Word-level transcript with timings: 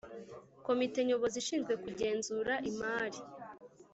Komite 0.65 0.99
nyobozi 1.03 1.35
ishinzwe 1.43 1.73
kugenzura 1.83 2.53
imari 2.69 3.19